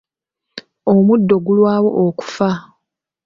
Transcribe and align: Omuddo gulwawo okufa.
Omuddo 0.91 1.35
gulwawo 1.45 1.89
okufa. 2.07 2.49